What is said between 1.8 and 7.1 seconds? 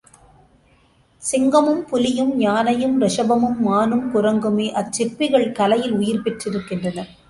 புலியும், யானையும் ரிஷபமும், மானும், குரங்குமே அச்சிற்பிகள் கலையில் உயிர் பெற்றிருக்கின்றன.